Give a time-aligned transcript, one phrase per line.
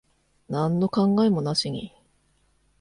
[0.49, 1.93] なんの考えもなしに。